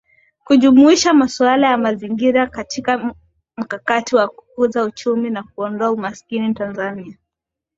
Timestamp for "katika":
2.47-3.15